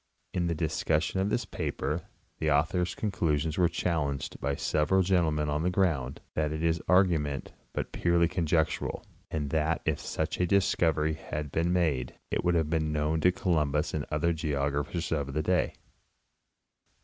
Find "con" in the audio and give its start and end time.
2.95-3.11